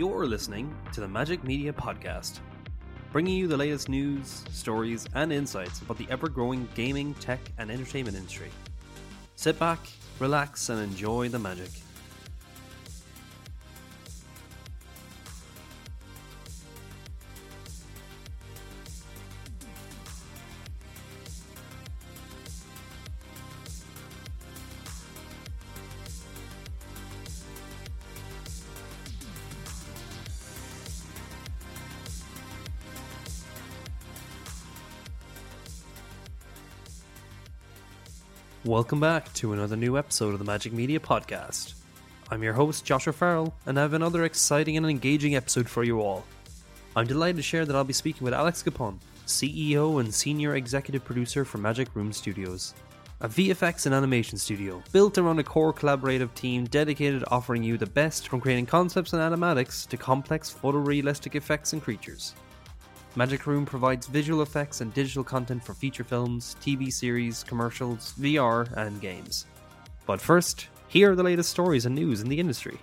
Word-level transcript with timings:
You're 0.00 0.24
listening 0.24 0.74
to 0.94 1.02
the 1.02 1.08
Magic 1.08 1.44
Media 1.44 1.74
Podcast, 1.74 2.38
bringing 3.12 3.36
you 3.36 3.46
the 3.46 3.56
latest 3.58 3.90
news, 3.90 4.46
stories, 4.50 5.06
and 5.14 5.30
insights 5.30 5.82
about 5.82 5.98
the 5.98 6.06
ever 6.08 6.26
growing 6.26 6.66
gaming, 6.74 7.12
tech, 7.20 7.38
and 7.58 7.70
entertainment 7.70 8.16
industry. 8.16 8.48
Sit 9.36 9.58
back, 9.58 9.78
relax, 10.18 10.70
and 10.70 10.80
enjoy 10.80 11.28
the 11.28 11.38
magic. 11.38 11.68
Welcome 38.70 39.00
back 39.00 39.32
to 39.32 39.52
another 39.52 39.74
new 39.74 39.98
episode 39.98 40.32
of 40.32 40.38
the 40.38 40.44
Magic 40.44 40.72
Media 40.72 41.00
Podcast. 41.00 41.74
I'm 42.30 42.44
your 42.44 42.52
host, 42.52 42.84
Josh 42.84 43.08
O'Farrell, 43.08 43.52
and 43.66 43.76
I 43.76 43.82
have 43.82 43.94
another 43.94 44.22
exciting 44.22 44.76
and 44.76 44.86
engaging 44.88 45.34
episode 45.34 45.68
for 45.68 45.82
you 45.82 46.00
all. 46.00 46.24
I'm 46.94 47.08
delighted 47.08 47.38
to 47.38 47.42
share 47.42 47.66
that 47.66 47.74
I'll 47.74 47.82
be 47.82 47.92
speaking 47.92 48.24
with 48.24 48.32
Alex 48.32 48.62
Gapon, 48.62 49.00
CEO 49.26 49.98
and 49.98 50.14
Senior 50.14 50.54
Executive 50.54 51.04
Producer 51.04 51.44
for 51.44 51.58
Magic 51.58 51.88
Room 51.96 52.12
Studios, 52.12 52.74
a 53.20 53.28
VFX 53.28 53.86
and 53.86 53.94
animation 53.94 54.38
studio 54.38 54.80
built 54.92 55.18
around 55.18 55.40
a 55.40 55.42
core 55.42 55.74
collaborative 55.74 56.32
team 56.34 56.64
dedicated 56.66 57.22
to 57.22 57.30
offering 57.32 57.64
you 57.64 57.76
the 57.76 57.86
best 57.86 58.28
from 58.28 58.40
creating 58.40 58.66
concepts 58.66 59.12
and 59.12 59.20
animatics 59.20 59.84
to 59.88 59.96
complex 59.96 60.48
photorealistic 60.48 61.34
effects 61.34 61.72
and 61.72 61.82
creatures. 61.82 62.36
Magic 63.16 63.44
Room 63.46 63.66
provides 63.66 64.06
visual 64.06 64.40
effects 64.40 64.80
and 64.80 64.94
digital 64.94 65.24
content 65.24 65.64
for 65.64 65.74
feature 65.74 66.04
films, 66.04 66.54
TV 66.62 66.92
series, 66.92 67.42
commercials, 67.42 68.14
VR, 68.20 68.70
and 68.76 69.00
games. 69.00 69.46
But 70.06 70.20
first, 70.20 70.68
here 70.86 71.10
are 71.10 71.16
the 71.16 71.22
latest 71.24 71.50
stories 71.50 71.86
and 71.86 71.94
news 71.94 72.20
in 72.20 72.28
the 72.28 72.38
industry. 72.38 72.78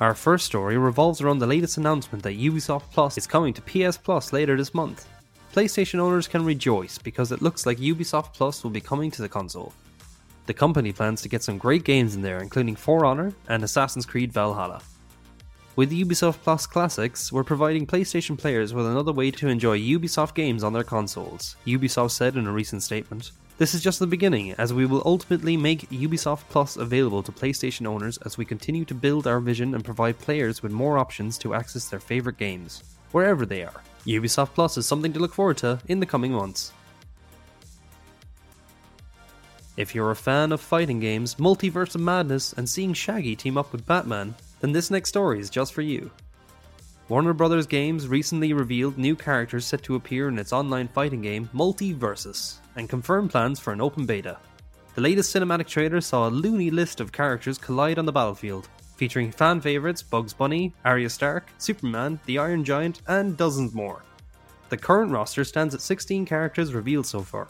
Our 0.00 0.14
first 0.14 0.46
story 0.46 0.78
revolves 0.78 1.20
around 1.20 1.38
the 1.38 1.46
latest 1.46 1.76
announcement 1.76 2.24
that 2.24 2.38
Ubisoft 2.38 2.90
Plus 2.92 3.18
is 3.18 3.26
coming 3.26 3.52
to 3.54 3.62
PS 3.62 3.98
Plus 3.98 4.32
later 4.32 4.56
this 4.56 4.74
month. 4.74 5.06
PlayStation 5.52 5.98
owners 5.98 6.26
can 6.26 6.44
rejoice 6.44 6.96
because 6.96 7.30
it 7.30 7.42
looks 7.42 7.66
like 7.66 7.78
Ubisoft 7.78 8.32
Plus 8.32 8.64
will 8.64 8.70
be 8.70 8.80
coming 8.80 9.10
to 9.10 9.22
the 9.22 9.28
console. 9.28 9.72
The 10.46 10.54
company 10.54 10.92
plans 10.92 11.22
to 11.22 11.30
get 11.30 11.42
some 11.42 11.56
great 11.56 11.84
games 11.84 12.14
in 12.14 12.20
there, 12.20 12.38
including 12.38 12.76
For 12.76 13.06
Honor 13.06 13.32
and 13.48 13.64
Assassin's 13.64 14.04
Creed 14.04 14.30
Valhalla. 14.30 14.82
With 15.74 15.90
Ubisoft 15.90 16.42
Plus 16.42 16.66
Classics, 16.66 17.32
we're 17.32 17.44
providing 17.44 17.86
PlayStation 17.86 18.38
players 18.38 18.74
with 18.74 18.86
another 18.86 19.12
way 19.12 19.30
to 19.30 19.48
enjoy 19.48 19.78
Ubisoft 19.78 20.34
games 20.34 20.62
on 20.62 20.74
their 20.74 20.84
consoles, 20.84 21.56
Ubisoft 21.66 22.10
said 22.10 22.36
in 22.36 22.46
a 22.46 22.52
recent 22.52 22.82
statement. 22.82 23.32
This 23.56 23.72
is 23.72 23.82
just 23.82 24.00
the 24.00 24.06
beginning, 24.06 24.52
as 24.52 24.74
we 24.74 24.84
will 24.84 25.02
ultimately 25.06 25.56
make 25.56 25.88
Ubisoft 25.88 26.42
Plus 26.50 26.76
available 26.76 27.22
to 27.22 27.32
PlayStation 27.32 27.86
owners 27.86 28.18
as 28.18 28.36
we 28.36 28.44
continue 28.44 28.84
to 28.84 28.94
build 28.94 29.26
our 29.26 29.40
vision 29.40 29.74
and 29.74 29.84
provide 29.84 30.18
players 30.18 30.62
with 30.62 30.72
more 30.72 30.98
options 30.98 31.38
to 31.38 31.54
access 31.54 31.88
their 31.88 32.00
favourite 32.00 32.36
games, 32.36 32.82
wherever 33.12 33.46
they 33.46 33.64
are. 33.64 33.82
Ubisoft 34.06 34.54
Plus 34.54 34.76
is 34.76 34.86
something 34.86 35.12
to 35.14 35.20
look 35.20 35.32
forward 35.32 35.56
to 35.56 35.80
in 35.88 36.00
the 36.00 36.06
coming 36.06 36.32
months. 36.32 36.72
If 39.76 39.92
you're 39.92 40.12
a 40.12 40.16
fan 40.16 40.52
of 40.52 40.60
fighting 40.60 41.00
games, 41.00 41.34
Multiverse 41.34 41.96
of 41.96 42.00
Madness, 42.00 42.52
and 42.52 42.68
seeing 42.68 42.92
Shaggy 42.92 43.34
team 43.34 43.58
up 43.58 43.72
with 43.72 43.84
Batman, 43.84 44.32
then 44.60 44.70
this 44.70 44.88
next 44.88 45.08
story 45.08 45.40
is 45.40 45.50
just 45.50 45.72
for 45.72 45.82
you. 45.82 46.12
Warner 47.08 47.32
Bros. 47.32 47.66
Games 47.66 48.06
recently 48.06 48.52
revealed 48.52 48.96
new 48.96 49.16
characters 49.16 49.66
set 49.66 49.82
to 49.82 49.96
appear 49.96 50.28
in 50.28 50.38
its 50.38 50.52
online 50.52 50.86
fighting 50.86 51.22
game 51.22 51.50
Multiversus, 51.52 52.58
and 52.76 52.88
confirmed 52.88 53.30
plans 53.30 53.58
for 53.58 53.72
an 53.72 53.80
open 53.80 54.06
beta. 54.06 54.38
The 54.94 55.00
latest 55.00 55.34
cinematic 55.34 55.66
trailer 55.66 56.00
saw 56.00 56.28
a 56.28 56.30
loony 56.30 56.70
list 56.70 57.00
of 57.00 57.10
characters 57.10 57.58
collide 57.58 57.98
on 57.98 58.06
the 58.06 58.12
battlefield, 58.12 58.68
featuring 58.96 59.32
fan 59.32 59.60
favourites 59.60 60.04
Bugs 60.04 60.32
Bunny, 60.32 60.72
Arya 60.84 61.10
Stark, 61.10 61.50
Superman, 61.58 62.20
the 62.26 62.38
Iron 62.38 62.64
Giant, 62.64 63.02
and 63.08 63.36
dozens 63.36 63.74
more. 63.74 64.04
The 64.68 64.76
current 64.76 65.10
roster 65.10 65.42
stands 65.42 65.74
at 65.74 65.80
16 65.80 66.26
characters 66.26 66.72
revealed 66.72 67.06
so 67.06 67.22
far, 67.22 67.48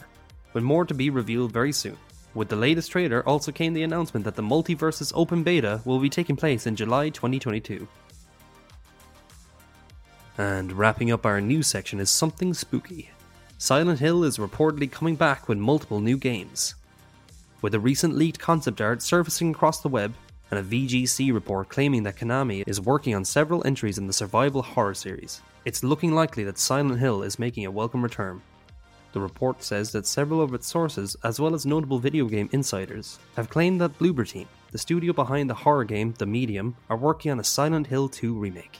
with 0.53 0.63
more 0.63 0.85
to 0.85 0.95
be 0.95 1.11
revealed 1.11 1.51
very 1.51 1.71
soon. 1.71 1.97
With 2.35 2.49
the 2.49 2.57
latest 2.57 2.91
trailer 2.91 3.25
also 3.25 3.53
came 3.53 3.73
the 3.73 3.83
announcement 3.83 4.25
that 4.25 4.35
the 4.35 4.43
Multiversus 4.43 5.13
Open 5.15 5.41
Beta 5.41 5.81
will 5.85 5.99
be 5.99 6.09
taking 6.09 6.35
place 6.35 6.67
in 6.67 6.75
July 6.75 7.09
2022. 7.09 7.87
And 10.37 10.73
wrapping 10.73 11.13
up 11.13 11.25
our 11.25 11.39
news 11.39 11.67
section 11.67 12.01
is 12.01 12.09
something 12.09 12.53
spooky. 12.53 13.09
Silent 13.57 13.99
Hill 13.99 14.25
is 14.25 14.37
reportedly 14.37 14.91
coming 14.91 15.15
back 15.15 15.47
with 15.47 15.57
multiple 15.57 16.01
new 16.01 16.17
games. 16.17 16.75
With 17.61 17.73
a 17.73 17.79
recent 17.79 18.15
leaked 18.15 18.37
concept 18.37 18.81
art 18.81 19.01
surfacing 19.01 19.51
across 19.51 19.79
the 19.79 19.87
web, 19.87 20.13
and 20.51 20.59
a 20.59 20.63
VGC 20.63 21.33
report 21.33 21.69
claiming 21.69 22.03
that 22.03 22.17
Konami 22.17 22.67
is 22.67 22.81
working 22.81 23.15
on 23.15 23.23
several 23.23 23.65
entries 23.65 23.97
in 23.97 24.07
the 24.07 24.13
survival 24.13 24.61
horror 24.61 24.93
series, 24.93 25.41
it's 25.63 25.83
looking 25.83 26.13
likely 26.13 26.43
that 26.43 26.59
Silent 26.59 26.99
Hill 26.99 27.23
is 27.23 27.39
making 27.39 27.65
a 27.65 27.71
welcome 27.71 28.03
return. 28.03 28.41
The 29.15 29.21
report 29.21 29.63
says 29.63 29.93
that 29.93 30.05
several 30.05 30.41
of 30.41 30.53
its 30.53 30.67
sources, 30.67 31.15
as 31.23 31.39
well 31.39 31.55
as 31.55 31.65
notable 31.65 31.99
video 31.99 32.25
game 32.25 32.49
insiders, 32.51 33.17
have 33.37 33.49
claimed 33.49 33.79
that 33.79 33.97
Bloober 33.97 34.27
Team, 34.27 34.45
the 34.73 34.77
studio 34.77 35.13
behind 35.13 35.49
the 35.49 35.53
horror 35.53 35.85
game 35.85 36.13
The 36.17 36.25
Medium, 36.25 36.75
are 36.89 36.97
working 36.97 37.31
on 37.31 37.39
a 37.39 37.43
Silent 37.45 37.87
Hill 37.87 38.09
2 38.09 38.33
remake. 38.33 38.77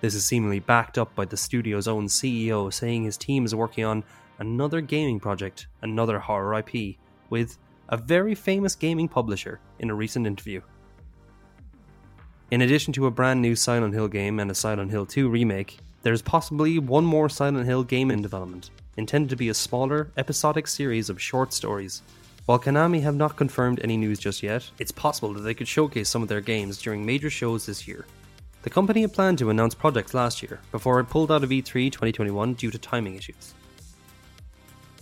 This 0.00 0.14
is 0.14 0.24
seemingly 0.24 0.60
backed 0.60 0.96
up 0.96 1.12
by 1.16 1.24
the 1.24 1.36
studio's 1.36 1.88
own 1.88 2.06
CEO 2.06 2.72
saying 2.72 3.02
his 3.02 3.16
team 3.16 3.44
is 3.44 3.52
working 3.52 3.84
on 3.84 4.04
another 4.38 4.80
gaming 4.80 5.18
project, 5.18 5.66
another 5.82 6.20
horror 6.20 6.60
IP, 6.60 6.94
with 7.28 7.58
a 7.88 7.96
very 7.96 8.36
famous 8.36 8.76
gaming 8.76 9.08
publisher 9.08 9.58
in 9.80 9.90
a 9.90 9.94
recent 9.96 10.28
interview. 10.28 10.60
In 12.52 12.62
addition 12.62 12.92
to 12.92 13.06
a 13.06 13.10
brand 13.10 13.42
new 13.42 13.56
Silent 13.56 13.92
Hill 13.92 14.06
game 14.06 14.38
and 14.38 14.52
a 14.52 14.54
Silent 14.54 14.92
Hill 14.92 15.04
2 15.04 15.28
remake, 15.28 15.78
there 16.02 16.12
is 16.12 16.22
possibly 16.22 16.78
one 16.78 17.04
more 17.04 17.28
Silent 17.28 17.66
Hill 17.66 17.82
game 17.82 18.12
in 18.12 18.22
development, 18.22 18.70
intended 18.96 19.30
to 19.30 19.36
be 19.36 19.48
a 19.48 19.54
smaller, 19.54 20.10
episodic 20.16 20.66
series 20.66 21.10
of 21.10 21.20
short 21.20 21.52
stories. 21.52 22.02
While 22.46 22.60
Konami 22.60 23.02
have 23.02 23.16
not 23.16 23.36
confirmed 23.36 23.80
any 23.82 23.96
news 23.96 24.18
just 24.18 24.42
yet, 24.42 24.70
it's 24.78 24.92
possible 24.92 25.32
that 25.34 25.40
they 25.40 25.54
could 25.54 25.68
showcase 25.68 26.08
some 26.08 26.22
of 26.22 26.28
their 26.28 26.40
games 26.40 26.80
during 26.80 27.04
major 27.04 27.28
shows 27.28 27.66
this 27.66 27.88
year. 27.88 28.06
The 28.62 28.70
company 28.70 29.02
had 29.02 29.12
planned 29.12 29.38
to 29.38 29.50
announce 29.50 29.74
projects 29.74 30.14
last 30.14 30.42
year, 30.42 30.60
before 30.72 31.00
it 31.00 31.10
pulled 31.10 31.32
out 31.32 31.44
of 31.44 31.50
E3 31.50 31.90
2021 31.90 32.54
due 32.54 32.70
to 32.70 32.78
timing 32.78 33.16
issues. 33.16 33.54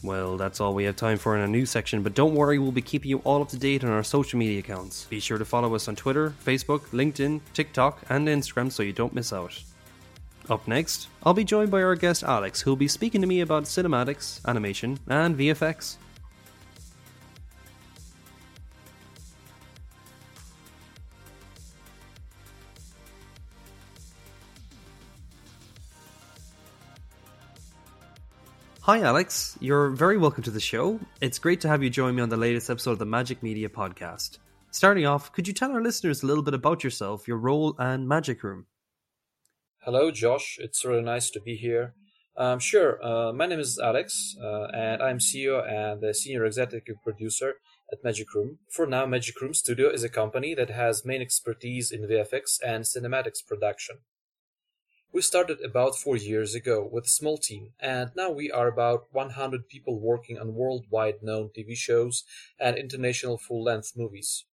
Well, 0.02 0.36
that's 0.36 0.60
all 0.60 0.74
we 0.74 0.84
have 0.84 0.96
time 0.96 1.16
for 1.16 1.34
in 1.34 1.40
our 1.40 1.46
news 1.46 1.70
section, 1.70 2.02
but 2.02 2.14
don't 2.14 2.34
worry, 2.34 2.58
we'll 2.58 2.72
be 2.72 2.82
keeping 2.82 3.08
you 3.10 3.18
all 3.24 3.40
up 3.40 3.48
to 3.48 3.58
date 3.58 3.84
on 3.84 3.90
our 3.90 4.02
social 4.02 4.38
media 4.38 4.58
accounts. 4.58 5.04
Be 5.04 5.18
sure 5.18 5.38
to 5.38 5.46
follow 5.46 5.74
us 5.74 5.88
on 5.88 5.96
Twitter, 5.96 6.34
Facebook, 6.44 6.80
LinkedIn, 6.90 7.40
TikTok, 7.54 8.02
and 8.10 8.28
Instagram 8.28 8.70
so 8.70 8.82
you 8.82 8.92
don't 8.92 9.14
miss 9.14 9.32
out. 9.32 9.58
Up 10.50 10.68
next, 10.68 11.08
I'll 11.22 11.32
be 11.32 11.44
joined 11.44 11.70
by 11.70 11.82
our 11.82 11.94
guest 11.94 12.22
Alex, 12.22 12.60
who'll 12.60 12.76
be 12.76 12.88
speaking 12.88 13.22
to 13.22 13.26
me 13.26 13.40
about 13.40 13.64
cinematics, 13.64 14.44
animation, 14.46 14.98
and 15.08 15.38
VFX. 15.38 15.96
Hi, 28.82 29.00
Alex. 29.00 29.56
You're 29.60 29.88
very 29.88 30.18
welcome 30.18 30.42
to 30.42 30.50
the 30.50 30.60
show. 30.60 31.00
It's 31.22 31.38
great 31.38 31.62
to 31.62 31.68
have 31.68 31.82
you 31.82 31.88
join 31.88 32.14
me 32.14 32.20
on 32.20 32.28
the 32.28 32.36
latest 32.36 32.68
episode 32.68 32.90
of 32.90 32.98
the 32.98 33.06
Magic 33.06 33.42
Media 33.42 33.70
Podcast. 33.70 34.36
Starting 34.72 35.06
off, 35.06 35.32
could 35.32 35.48
you 35.48 35.54
tell 35.54 35.72
our 35.72 35.80
listeners 35.80 36.22
a 36.22 36.26
little 36.26 36.42
bit 36.42 36.52
about 36.52 36.84
yourself, 36.84 37.26
your 37.26 37.38
role, 37.38 37.74
and 37.78 38.06
Magic 38.06 38.42
Room? 38.42 38.66
Hello, 39.84 40.10
Josh. 40.10 40.56
It's 40.58 40.82
really 40.82 41.02
nice 41.02 41.28
to 41.28 41.42
be 41.42 41.56
here. 41.56 41.92
Um, 42.38 42.58
sure. 42.58 43.04
Uh, 43.04 43.34
my 43.34 43.44
name 43.44 43.60
is 43.60 43.78
Alex, 43.78 44.34
uh, 44.42 44.68
and 44.72 45.02
I'm 45.02 45.18
CEO 45.18 45.60
and 45.62 46.00
the 46.00 46.14
senior 46.14 46.46
executive 46.46 46.96
producer 47.02 47.56
at 47.92 48.02
Magic 48.02 48.32
Room. 48.32 48.60
For 48.70 48.86
now, 48.86 49.04
Magic 49.04 49.38
Room 49.42 49.52
Studio 49.52 49.90
is 49.90 50.02
a 50.02 50.08
company 50.08 50.54
that 50.54 50.70
has 50.70 51.04
main 51.04 51.20
expertise 51.20 51.92
in 51.92 52.08
VFX 52.08 52.60
and 52.64 52.84
cinematics 52.84 53.46
production. 53.46 53.96
We 55.12 55.20
started 55.20 55.60
about 55.60 55.96
four 55.96 56.16
years 56.16 56.54
ago 56.54 56.88
with 56.90 57.04
a 57.04 57.18
small 57.20 57.36
team, 57.36 57.72
and 57.78 58.10
now 58.16 58.30
we 58.30 58.50
are 58.50 58.68
about 58.68 59.08
100 59.12 59.68
people 59.68 60.00
working 60.00 60.38
on 60.38 60.54
worldwide 60.54 61.22
known 61.22 61.50
TV 61.54 61.76
shows 61.76 62.24
and 62.58 62.78
international 62.78 63.36
full 63.36 63.62
length 63.62 63.92
movies. 63.94 64.46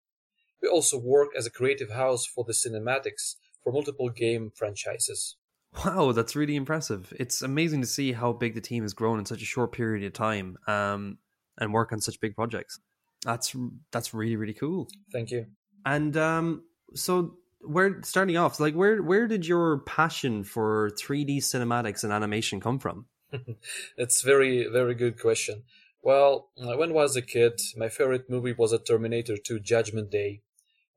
We 0.60 0.68
also 0.68 0.98
work 0.98 1.28
as 1.38 1.46
a 1.46 1.52
creative 1.52 1.92
house 1.92 2.26
for 2.26 2.44
the 2.44 2.52
cinematics 2.52 3.36
for 3.62 3.72
multiple 3.72 4.08
game 4.08 4.50
franchises. 4.54 5.36
Wow, 5.84 6.12
that's 6.12 6.34
really 6.34 6.56
impressive. 6.56 7.12
It's 7.18 7.42
amazing 7.42 7.80
to 7.82 7.86
see 7.86 8.12
how 8.12 8.32
big 8.32 8.54
the 8.54 8.60
team 8.60 8.82
has 8.82 8.92
grown 8.92 9.18
in 9.18 9.26
such 9.26 9.42
a 9.42 9.46
short 9.46 9.72
period 9.72 10.04
of 10.04 10.12
time 10.12 10.58
um, 10.66 11.18
and 11.58 11.72
work 11.72 11.92
on 11.92 12.00
such 12.00 12.20
big 12.20 12.34
projects. 12.34 12.80
That's 13.24 13.54
that's 13.92 14.12
really 14.14 14.36
really 14.36 14.54
cool. 14.54 14.88
Thank 15.12 15.30
you. 15.30 15.46
And 15.84 16.16
um, 16.16 16.64
so 16.94 17.36
where 17.60 18.02
starting 18.02 18.36
off, 18.36 18.58
like 18.58 18.74
where 18.74 19.02
where 19.02 19.28
did 19.28 19.46
your 19.46 19.78
passion 19.80 20.42
for 20.42 20.90
3D 20.98 21.38
cinematics 21.38 22.02
and 22.02 22.12
animation 22.12 22.60
come 22.60 22.78
from? 22.78 23.06
it's 23.96 24.22
very 24.22 24.66
very 24.66 24.94
good 24.94 25.20
question. 25.20 25.62
Well, 26.02 26.48
when 26.56 26.90
I 26.90 26.94
was 26.94 27.14
a 27.14 27.22
kid, 27.22 27.60
my 27.76 27.90
favorite 27.90 28.30
movie 28.30 28.54
was 28.54 28.72
a 28.72 28.78
Terminator 28.78 29.36
2 29.36 29.60
Judgment 29.60 30.10
Day. 30.10 30.40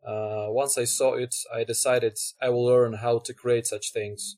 Uh, 0.05 0.47
once 0.49 0.77
I 0.77 0.83
saw 0.83 1.13
it, 1.13 1.35
I 1.53 1.63
decided 1.63 2.17
I 2.41 2.49
will 2.49 2.65
learn 2.65 2.93
how 2.93 3.19
to 3.19 3.33
create 3.33 3.67
such 3.67 3.91
things. 3.91 4.37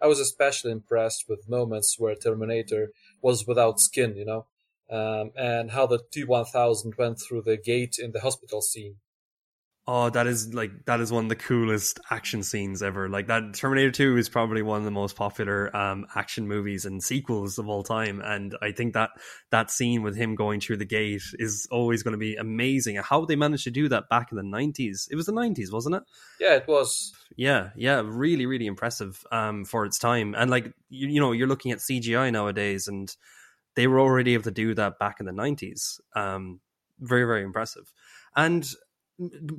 I 0.00 0.06
was 0.06 0.20
especially 0.20 0.72
impressed 0.72 1.24
with 1.28 1.48
moments 1.48 1.96
where 1.98 2.14
Terminator 2.14 2.92
was 3.22 3.46
without 3.46 3.80
skin, 3.80 4.16
you 4.16 4.24
know, 4.24 4.46
um, 4.90 5.32
and 5.36 5.70
how 5.72 5.86
the 5.86 6.00
T1000 6.12 6.96
went 6.96 7.20
through 7.20 7.42
the 7.42 7.56
gate 7.56 7.96
in 7.98 8.12
the 8.12 8.20
hospital 8.20 8.62
scene. 8.62 8.96
Oh, 9.86 10.10
that 10.10 10.26
is 10.26 10.54
like 10.54 10.84
that 10.84 11.00
is 11.00 11.10
one 11.10 11.24
of 11.24 11.28
the 11.30 11.36
coolest 11.36 11.98
action 12.10 12.42
scenes 12.42 12.82
ever. 12.82 13.08
Like 13.08 13.26
that 13.28 13.54
Terminator 13.54 13.90
2 13.90 14.18
is 14.18 14.28
probably 14.28 14.62
one 14.62 14.78
of 14.78 14.84
the 14.84 14.90
most 14.90 15.16
popular 15.16 15.74
um, 15.74 16.06
action 16.14 16.46
movies 16.46 16.84
and 16.84 17.02
sequels 17.02 17.58
of 17.58 17.68
all 17.68 17.82
time. 17.82 18.20
And 18.20 18.54
I 18.62 18.72
think 18.72 18.92
that 18.94 19.10
that 19.50 19.70
scene 19.70 20.02
with 20.02 20.16
him 20.16 20.34
going 20.34 20.60
through 20.60 20.76
the 20.76 20.84
gate 20.84 21.22
is 21.38 21.66
always 21.72 22.02
going 22.02 22.12
to 22.12 22.18
be 22.18 22.36
amazing. 22.36 22.96
How 22.96 23.24
they 23.24 23.36
managed 23.36 23.64
to 23.64 23.70
do 23.70 23.88
that 23.88 24.08
back 24.08 24.30
in 24.30 24.36
the 24.36 24.44
90s. 24.44 25.08
It 25.10 25.16
was 25.16 25.26
the 25.26 25.32
90s, 25.32 25.72
wasn't 25.72 25.96
it? 25.96 26.02
Yeah, 26.38 26.56
it 26.56 26.68
was. 26.68 27.12
Yeah, 27.34 27.70
yeah, 27.74 28.02
really, 28.04 28.46
really 28.46 28.66
impressive 28.66 29.24
um, 29.32 29.64
for 29.64 29.86
its 29.86 29.98
time. 29.98 30.34
And 30.36 30.50
like 30.50 30.66
you, 30.90 31.08
you 31.08 31.20
know, 31.20 31.32
you're 31.32 31.48
looking 31.48 31.72
at 31.72 31.78
CGI 31.78 32.30
nowadays, 32.30 32.86
and 32.86 33.14
they 33.74 33.86
were 33.86 33.98
already 33.98 34.34
able 34.34 34.44
to 34.44 34.50
do 34.50 34.74
that 34.74 34.98
back 34.98 35.20
in 35.20 35.26
the 35.26 35.32
90s. 35.32 36.00
Um, 36.14 36.60
very, 37.00 37.24
very 37.24 37.42
impressive. 37.42 37.92
And 38.36 38.68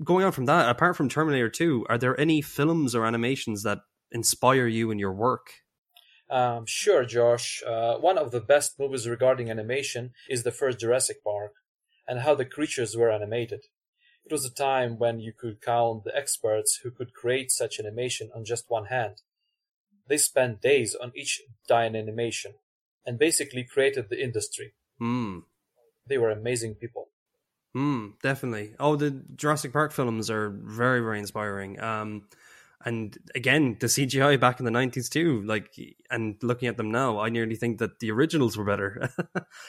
going 0.03 0.25
on 0.25 0.31
from 0.31 0.45
that, 0.45 0.69
apart 0.69 0.95
from 0.95 1.09
Terminator 1.09 1.49
2, 1.49 1.85
are 1.89 1.97
there 1.97 2.19
any 2.19 2.41
films 2.41 2.95
or 2.95 3.05
animations 3.05 3.63
that 3.63 3.79
inspire 4.11 4.67
you 4.67 4.91
in 4.91 4.99
your 4.99 5.13
work? 5.13 5.53
Um, 6.29 6.65
sure, 6.65 7.03
Josh. 7.03 7.61
Uh, 7.65 7.95
one 7.95 8.17
of 8.17 8.31
the 8.31 8.39
best 8.39 8.79
movies 8.79 9.07
regarding 9.07 9.51
animation 9.51 10.11
is 10.29 10.43
the 10.43 10.51
first 10.51 10.79
Jurassic 10.79 11.23
Park, 11.23 11.53
and 12.07 12.21
how 12.21 12.35
the 12.35 12.45
creatures 12.45 12.95
were 12.95 13.11
animated. 13.11 13.65
It 14.25 14.31
was 14.31 14.45
a 14.45 14.53
time 14.53 14.97
when 14.97 15.19
you 15.19 15.33
could 15.37 15.61
count 15.61 16.03
the 16.05 16.15
experts 16.15 16.79
who 16.83 16.91
could 16.91 17.13
create 17.13 17.51
such 17.51 17.79
animation 17.79 18.29
on 18.33 18.45
just 18.45 18.65
one 18.69 18.85
hand. 18.85 19.21
They 20.07 20.17
spent 20.17 20.61
days 20.61 20.95
on 20.95 21.11
each 21.15 21.41
dying 21.67 21.95
animation, 21.95 22.53
and 23.05 23.19
basically 23.19 23.63
created 23.63 24.09
the 24.09 24.23
industry. 24.23 24.73
Mm. 25.01 25.43
They 26.07 26.17
were 26.17 26.31
amazing 26.31 26.75
people. 26.75 27.10
Mm, 27.75 28.19
definitely. 28.21 28.75
Oh, 28.79 28.95
the 28.95 29.11
Jurassic 29.35 29.71
Park 29.71 29.91
films 29.93 30.29
are 30.29 30.49
very, 30.49 30.99
very 30.99 31.19
inspiring. 31.19 31.79
Um, 31.79 32.27
and 32.83 33.17
again, 33.35 33.77
the 33.79 33.87
CGI 33.87 34.35
back 34.39 34.59
in 34.59 34.65
the 34.65 34.71
nineties 34.71 35.09
too. 35.09 35.41
Like, 35.43 35.73
and 36.09 36.35
looking 36.43 36.67
at 36.67 36.77
them 36.77 36.91
now, 36.91 37.19
I 37.19 37.29
nearly 37.29 37.55
think 37.55 37.79
that 37.79 37.99
the 37.99 38.11
originals 38.11 38.57
were 38.57 38.65
better. 38.65 39.09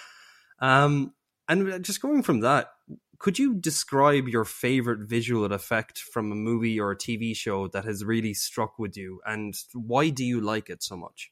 um, 0.59 1.15
and 1.49 1.85
just 1.85 2.01
going 2.01 2.23
from 2.23 2.41
that, 2.41 2.71
could 3.19 3.39
you 3.39 3.55
describe 3.55 4.27
your 4.29 4.45
favorite 4.45 5.09
visual 5.09 5.53
effect 5.53 5.99
from 5.99 6.33
a 6.33 6.37
movie 6.37 6.81
or 6.81 6.91
a 6.91 6.97
TV 6.97 7.35
show 7.35 7.69
that 7.69 7.85
has 7.85 8.05
really 8.05 8.35
struck 8.35 8.79
with 8.81 8.97
you, 8.97 9.21
and 9.25 9.55
why 9.75 10.09
do 10.09 10.25
you 10.25 10.41
like 10.41 10.69
it 10.69 10.83
so 10.83 10.97
much? 10.97 11.31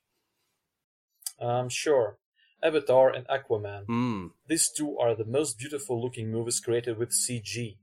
Um, 1.40 1.68
sure. 1.68 2.19
Avatar 2.62 3.10
and 3.10 3.26
Aquaman. 3.28 3.86
Mm. 3.86 4.30
These 4.46 4.70
two 4.76 4.98
are 4.98 5.14
the 5.14 5.24
most 5.24 5.58
beautiful 5.58 6.00
looking 6.00 6.30
movies 6.30 6.60
created 6.60 6.98
with 6.98 7.10
CG. 7.10 7.76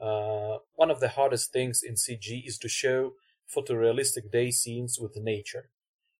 Uh, 0.00 0.58
one 0.74 0.90
of 0.90 1.00
the 1.00 1.10
hardest 1.10 1.52
things 1.52 1.82
in 1.82 1.94
CG 1.94 2.46
is 2.46 2.58
to 2.58 2.68
show 2.68 3.12
photorealistic 3.54 4.30
day 4.30 4.50
scenes 4.50 4.98
with 5.00 5.16
nature. 5.16 5.70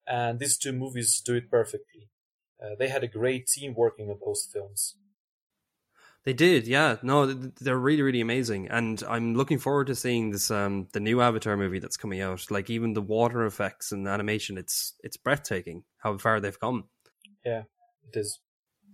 And 0.06 0.38
these 0.38 0.56
two 0.56 0.72
movies 0.72 1.20
do 1.24 1.34
it 1.34 1.50
perfectly. 1.50 2.08
Uh, 2.62 2.76
they 2.78 2.88
had 2.88 3.02
a 3.02 3.08
great 3.08 3.46
team 3.46 3.74
working 3.74 4.08
on 4.08 4.18
those 4.24 4.48
films. 4.52 4.96
They 6.24 6.32
did, 6.32 6.68
yeah. 6.68 6.96
No, 7.02 7.26
they're 7.26 7.78
really, 7.78 8.02
really 8.02 8.20
amazing, 8.20 8.68
and 8.68 9.02
I'm 9.08 9.34
looking 9.34 9.58
forward 9.58 9.88
to 9.88 9.96
seeing 9.96 10.30
this 10.30 10.52
um 10.52 10.86
the 10.92 11.00
new 11.00 11.20
Avatar 11.20 11.56
movie 11.56 11.80
that's 11.80 11.96
coming 11.96 12.20
out. 12.20 12.48
Like 12.48 12.70
even 12.70 12.92
the 12.92 13.02
water 13.02 13.44
effects 13.44 13.90
and 13.90 14.06
animation, 14.06 14.56
it's 14.56 14.94
it's 15.02 15.16
breathtaking 15.16 15.82
how 15.98 16.16
far 16.18 16.38
they've 16.38 16.60
come. 16.60 16.84
Yeah, 17.44 17.62
it 18.08 18.18
is. 18.18 18.40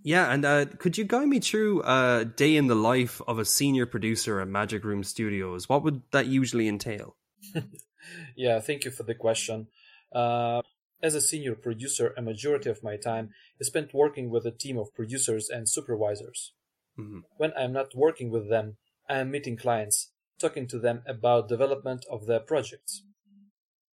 Yeah, 0.03 0.31
and 0.31 0.45
uh, 0.45 0.65
could 0.77 0.97
you 0.97 1.03
guide 1.03 1.27
me 1.27 1.39
through 1.39 1.81
a 1.83 2.25
day 2.25 2.55
in 2.55 2.67
the 2.67 2.75
life 2.75 3.21
of 3.27 3.37
a 3.37 3.45
senior 3.45 3.85
producer 3.85 4.39
at 4.39 4.47
Magic 4.47 4.83
Room 4.85 5.03
Studios? 5.03 5.67
What 5.67 5.83
would 5.83 6.03
that 6.11 6.27
usually 6.27 6.67
entail? 6.67 7.15
yeah, 8.35 8.59
thank 8.59 8.85
you 8.85 8.91
for 8.91 9.03
the 9.03 9.15
question. 9.15 9.67
Uh, 10.13 10.61
as 11.01 11.15
a 11.15 11.21
senior 11.21 11.55
producer, 11.55 12.13
a 12.17 12.21
majority 12.21 12.69
of 12.69 12.83
my 12.83 12.97
time 12.97 13.29
is 13.59 13.67
spent 13.67 13.93
working 13.93 14.29
with 14.29 14.45
a 14.45 14.51
team 14.51 14.77
of 14.77 14.93
producers 14.93 15.49
and 15.49 15.67
supervisors. 15.67 16.53
Mm-hmm. 16.97 17.19
When 17.37 17.51
I'm 17.57 17.73
not 17.73 17.95
working 17.95 18.31
with 18.31 18.49
them, 18.49 18.77
I 19.09 19.19
am 19.19 19.31
meeting 19.31 19.57
clients, 19.57 20.11
talking 20.39 20.67
to 20.67 20.79
them 20.79 21.03
about 21.07 21.49
development 21.49 22.05
of 22.09 22.25
their 22.25 22.39
projects. 22.39 23.03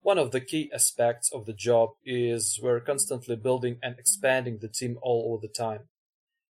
One 0.06 0.18
of 0.18 0.30
the 0.30 0.40
key 0.40 0.70
aspects 0.72 1.32
of 1.32 1.46
the 1.46 1.52
job 1.52 1.94
is 2.04 2.60
we're 2.62 2.78
constantly 2.78 3.34
building 3.34 3.78
and 3.82 3.98
expanding 3.98 4.58
the 4.58 4.68
team 4.68 4.98
all 5.02 5.32
over 5.32 5.44
the 5.44 5.52
time. 5.52 5.88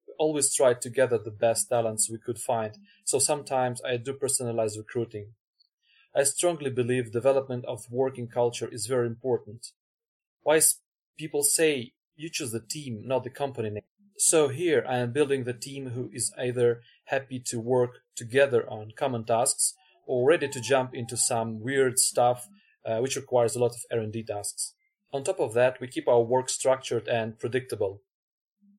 We 0.06 0.14
always 0.20 0.54
try 0.54 0.74
to 0.74 0.90
gather 0.90 1.18
the 1.18 1.32
best 1.32 1.70
talents 1.70 2.10
we 2.10 2.18
could 2.18 2.38
find, 2.38 2.78
so 3.06 3.18
sometimes 3.18 3.82
I 3.82 3.96
do 3.96 4.12
personalized 4.12 4.78
recruiting. 4.78 5.36
I 6.14 6.24
strongly 6.24 6.70
believe 6.70 7.14
development 7.14 7.64
of 7.64 7.90
working 7.90 8.28
culture 8.28 8.68
is 8.70 8.88
very 8.88 9.08
important. 9.08 9.68
Wise 10.44 10.82
people 11.18 11.42
say 11.42 11.94
you 12.18 12.30
choose 12.30 12.52
the 12.52 12.60
team, 12.60 13.04
not 13.06 13.24
the 13.24 13.30
company 13.30 13.70
name. 13.70 13.84
So 14.18 14.50
here 14.50 14.84
I 14.86 14.98
am 14.98 15.14
building 15.14 15.46
the 15.46 15.54
team 15.54 15.92
who 15.92 16.10
is 16.12 16.34
either 16.38 16.82
happy 17.06 17.40
to 17.46 17.62
work 17.62 18.02
together 18.18 18.70
on 18.70 18.92
common 18.98 19.24
tasks 19.24 19.76
or 20.06 20.28
ready 20.28 20.50
to 20.50 20.60
jump 20.60 20.94
into 20.94 21.16
some 21.16 21.62
weird 21.62 22.00
stuff 22.00 22.50
uh, 22.86 23.00
which 23.00 23.16
requires 23.16 23.56
a 23.56 23.60
lot 23.60 23.72
of 23.72 23.86
R&D 23.92 24.24
tasks. 24.24 24.74
On 25.14 25.24
top 25.24 25.40
of 25.40 25.54
that, 25.54 25.80
we 25.80 25.88
keep 25.88 26.08
our 26.08 26.22
work 26.22 26.50
structured 26.50 27.08
and 27.08 27.40
predictable. 27.40 28.02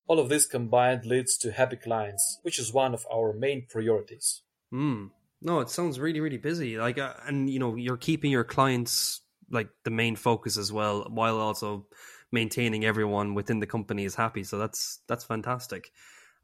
All 0.07 0.19
of 0.19 0.28
this 0.28 0.47
combined 0.47 1.04
leads 1.04 1.37
to 1.38 1.52
happy 1.52 1.76
clients, 1.76 2.38
which 2.42 2.59
is 2.59 2.73
one 2.73 2.95
of 2.95 3.07
our 3.12 3.33
main 3.33 3.66
priorities. 3.69 4.42
Hmm. 4.71 5.07
No, 5.42 5.61
it 5.61 5.71
sounds 5.71 6.00
really, 6.00 6.21
really 6.21 6.38
busy. 6.38 6.78
Like, 6.78 6.99
uh, 6.99 7.14
and 7.26 7.50
you 7.50 7.59
know, 7.59 7.75
you're 7.75 7.97
keeping 7.97 8.31
your 8.31 8.45
clients 8.45 9.21
like 9.50 9.69
the 9.85 9.90
main 9.90 10.16
focus 10.16 10.57
as 10.57 10.73
well, 10.73 11.07
while 11.09 11.38
also 11.38 11.87
maintaining 12.33 12.85
everyone 12.85 13.35
within 13.35 13.61
the 13.61 13.66
company 13.66 14.04
is 14.04 14.14
happy. 14.14 14.42
So 14.45 14.59
that's 14.59 15.00
that's 15.09 15.25
fantastic. 15.25 15.90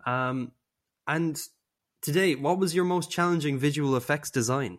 Um, 0.06 0.52
and 1.06 1.40
today, 2.00 2.34
what 2.34 2.58
was 2.58 2.74
your 2.74 2.84
most 2.84 3.10
challenging 3.10 3.58
visual 3.58 3.96
effects 3.96 4.30
design? 4.30 4.78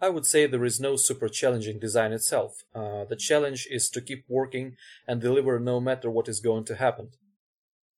I 0.00 0.10
would 0.10 0.26
say 0.26 0.46
there 0.46 0.64
is 0.64 0.78
no 0.78 0.94
super 0.94 1.28
challenging 1.28 1.80
design 1.80 2.12
itself. 2.12 2.62
Uh, 2.72 3.04
the 3.04 3.16
challenge 3.16 3.66
is 3.68 3.90
to 3.90 4.00
keep 4.00 4.24
working 4.28 4.76
and 5.08 5.20
deliver 5.20 5.58
no 5.58 5.80
matter 5.80 6.08
what 6.08 6.28
is 6.28 6.40
going 6.40 6.64
to 6.66 6.76
happen. 6.76 7.10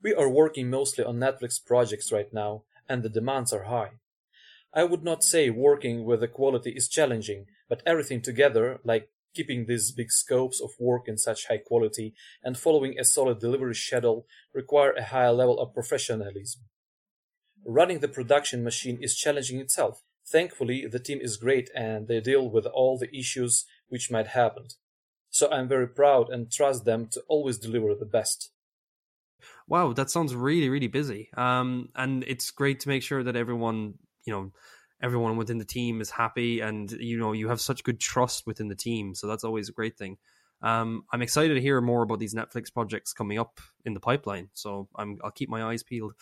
We 0.02 0.14
are 0.14 0.30
working 0.30 0.70
mostly 0.70 1.04
on 1.04 1.18
Netflix 1.18 1.60
projects 1.64 2.10
right 2.10 2.32
now, 2.32 2.64
and 2.88 3.04
the 3.04 3.10
demands 3.10 3.52
are 3.52 3.64
high. 3.64 4.00
I 4.74 4.86
would 4.86 5.04
not 5.04 5.24
say 5.24 5.50
working 5.50 6.06
with 6.06 6.22
the 6.22 6.30
quality 6.30 6.72
is 6.72 6.88
challenging, 6.88 7.48
but 7.68 7.84
everything 7.86 8.22
together, 8.22 8.80
like 8.86 9.10
keeping 9.36 9.66
these 9.66 9.92
big 9.92 10.12
scopes 10.12 10.62
of 10.62 10.72
work 10.80 11.08
in 11.08 11.18
such 11.18 11.48
high 11.48 11.58
quality 11.58 12.14
and 12.44 12.58
following 12.58 12.98
a 12.98 13.04
solid 13.04 13.40
delivery 13.40 13.76
schedule, 13.76 14.26
require 14.54 14.94
a 14.94 15.04
higher 15.04 15.34
level 15.34 15.60
of 15.60 15.74
professionalism. 15.74 16.62
Running 17.66 18.00
the 18.00 18.08
production 18.08 18.64
machine 18.64 19.00
is 19.02 19.18
challenging 19.18 19.60
itself, 19.60 20.02
Thankfully, 20.32 20.86
the 20.86 21.00
team 21.00 21.20
is 21.22 21.38
great 21.38 21.72
and 21.76 22.08
they 22.08 22.22
deal 22.22 22.48
with 22.50 22.68
all 22.68 22.98
the 22.98 23.16
issues 23.18 23.66
which 23.88 24.12
might 24.12 24.28
happen. 24.28 24.68
So 25.32 25.52
I'm 25.52 25.68
very 25.68 25.88
proud 25.88 26.30
and 26.30 26.52
trust 26.52 26.86
them 26.86 27.08
to 27.14 27.24
always 27.28 27.58
deliver 27.58 27.96
the 27.96 28.06
best. 28.06 28.52
Wow, 29.68 29.94
that 29.94 30.12
sounds 30.12 30.36
really, 30.36 30.70
really 30.70 30.88
busy. 30.88 31.30
Um, 31.36 31.90
and 31.96 32.24
it's 32.28 32.52
great 32.52 32.82
to 32.82 32.90
make 32.90 33.02
sure 33.02 33.24
that 33.24 33.36
everyone, 33.36 33.96
you 34.26 34.34
know, 34.34 34.52
everyone 35.02 35.38
within 35.38 35.58
the 35.58 35.66
team 35.66 36.02
is 36.02 36.12
happy 36.12 36.60
and, 36.60 36.92
you 36.92 37.18
know, 37.18 37.32
you 37.32 37.50
have 37.50 37.62
such 37.62 37.84
good 37.84 38.00
trust 38.00 38.46
within 38.46 38.68
the 38.68 38.76
team. 38.76 39.16
So 39.16 39.28
that's 39.28 39.44
always 39.44 39.70
a 39.70 39.74
great 39.74 39.98
thing. 39.98 40.18
Um, 40.62 41.06
I'm 41.12 41.22
excited 41.22 41.54
to 41.54 41.62
hear 41.62 41.80
more 41.82 42.04
about 42.04 42.20
these 42.20 42.36
Netflix 42.36 42.72
projects 42.72 43.14
coming 43.14 43.40
up 43.40 43.60
in 43.86 43.94
the 43.94 44.00
pipeline. 44.00 44.50
So 44.54 44.90
I'm, 44.96 45.18
I'll 45.24 45.32
keep 45.32 45.50
my 45.50 45.64
eyes 45.64 45.84
peeled. 45.84 46.14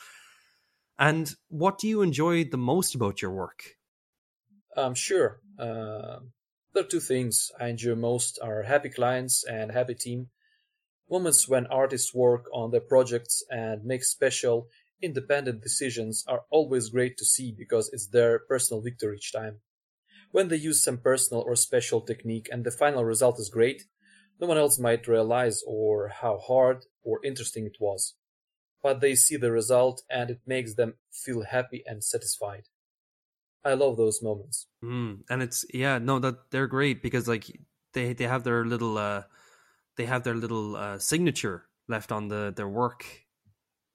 And 1.00 1.34
what 1.50 1.78
do 1.78 1.88
you 1.88 2.02
enjoy 2.02 2.46
the 2.46 2.58
most 2.58 2.96
about 2.96 3.22
your 3.22 3.32
work? 3.32 3.77
Um, 4.78 4.96
sure. 4.96 5.42
Uh, 5.60 6.20
There 6.74 6.84
are 6.84 6.88
two 6.88 7.02
things 7.02 7.52
I 7.60 7.68
enjoy 7.70 7.96
most 7.96 8.40
are 8.42 8.64
happy 8.64 8.90
clients 8.90 9.44
and 9.44 9.72
happy 9.72 9.96
team. 9.96 10.30
Moments 11.10 11.48
when 11.50 11.68
artists 11.68 12.14
work 12.14 12.46
on 12.54 12.72
their 12.72 12.88
projects 12.94 13.44
and 13.50 13.86
make 13.86 14.04
special, 14.04 14.70
independent 15.02 15.62
decisions 15.64 16.24
are 16.28 16.46
always 16.50 16.90
great 16.90 17.18
to 17.18 17.26
see 17.26 17.52
because 17.52 17.90
it's 17.94 18.08
their 18.08 18.40
personal 18.40 18.82
victory 18.82 19.18
each 19.18 19.34
time. 19.34 19.62
When 20.32 20.50
they 20.50 20.58
use 20.70 20.84
some 20.84 21.00
personal 21.00 21.44
or 21.44 21.56
special 21.56 22.02
technique 22.02 22.50
and 22.52 22.64
the 22.66 22.72
final 22.84 23.06
result 23.06 23.40
is 23.40 23.50
great, 23.50 23.84
no 24.40 24.48
one 24.48 24.58
else 24.60 24.80
might 24.80 25.08
realize 25.08 25.64
or 25.68 26.10
how 26.10 26.38
hard 26.40 26.86
or 27.04 27.26
interesting 27.26 27.66
it 27.68 27.78
was. 27.80 28.16
But 28.84 29.02
they 29.02 29.16
see 29.16 29.38
the 29.38 29.52
result 29.52 30.04
and 30.10 30.30
it 30.32 30.42
makes 30.46 30.76
them 30.76 30.96
feel 31.12 31.44
happy 31.44 31.84
and 31.88 32.04
satisfied. 32.04 32.66
I 33.66 33.74
love 33.74 33.98
those 33.98 34.22
moments. 34.22 34.68
Mm, 34.84 35.22
and 35.30 35.42
it's 35.42 35.66
yeah, 35.74 35.98
no, 35.98 36.20
that 36.20 36.52
they're 36.52 36.68
great 36.68 37.02
because 37.02 37.28
like 37.28 37.46
they 37.94 38.14
they 38.14 38.26
have 38.26 38.44
their 38.44 38.66
little 38.66 38.98
uh 38.98 39.24
they 39.98 40.06
have 40.06 40.24
their 40.24 40.36
little 40.36 40.76
uh, 40.76 41.00
signature 41.00 41.68
left 41.88 42.12
on 42.12 42.28
the 42.28 42.54
their 42.56 42.70
work, 42.70 43.06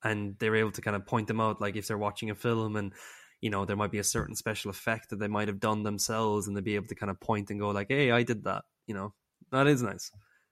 and 0.04 0.37
they're 0.38 0.57
able 0.57 0.73
to 0.73 0.81
kind 0.81 0.97
of 0.97 1.07
point 1.07 1.28
them 1.28 1.40
out. 1.40 1.61
Like 1.61 1.76
if 1.76 1.87
they're 1.87 1.99
watching 1.99 2.31
a 2.31 2.35
film 2.35 2.76
and 2.76 2.92
you 3.40 3.50
know 3.50 3.64
there 3.64 3.76
might 3.76 3.92
be 3.92 3.99
a 3.99 4.04
certain 4.04 4.35
special 4.35 4.71
effect 4.71 5.11
that 5.11 5.19
they 5.19 5.28
might 5.28 5.49
have 5.49 5.61
done 5.61 5.83
themselves, 5.83 6.47
and 6.47 6.57
they'd 6.57 6.64
be 6.64 6.75
able 6.75 6.88
to 6.88 6.95
kind 6.95 7.11
of 7.11 7.21
point 7.21 7.50
and 7.50 7.61
go 7.61 7.71
like, 7.71 7.88
"Hey, 7.88 8.11
I 8.11 8.23
did 8.23 8.45
that." 8.45 8.64
You 8.87 8.95
know, 8.95 9.14
that 9.52 9.66
is 9.66 9.83
nice. 9.83 10.11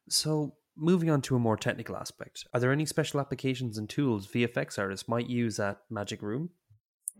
So 0.08 0.56
moving 0.76 1.10
on 1.10 1.20
to 1.22 1.36
a 1.36 1.38
more 1.38 1.56
technical 1.56 1.96
aspect, 1.96 2.46
are 2.54 2.60
there 2.60 2.72
any 2.72 2.86
special 2.86 3.20
applications 3.20 3.76
and 3.76 3.88
tools 3.90 4.26
VFX 4.28 4.78
artists 4.78 5.08
might 5.08 5.28
use 5.28 5.58
at 5.60 5.78
Magic 5.90 6.22
Room? 6.22 6.50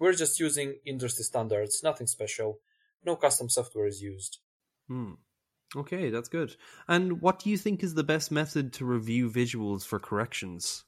We're 0.01 0.15
just 0.15 0.41
using 0.41 0.77
industry 0.87 1.25
standards, 1.25 1.83
nothing 1.85 2.07
special. 2.07 2.61
No 3.05 3.17
custom 3.17 3.51
software 3.51 3.87
is 3.87 4.01
used. 4.01 4.39
Hmm. 4.89 5.13
Okay, 5.77 6.09
that's 6.09 6.31
good. 6.31 6.57
And 6.89 7.21
what 7.21 7.39
do 7.39 7.51
you 7.51 7.59
think 7.59 7.85
is 7.85 7.95
the 7.95 8.03
best 8.03 8.33
method 8.33 8.73
to 8.73 8.87
review 8.87 9.31
visuals 9.31 9.87
for 9.87 10.01
corrections? 10.01 10.85